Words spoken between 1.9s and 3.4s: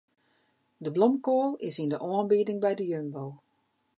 de oanbieding by de Jumbo.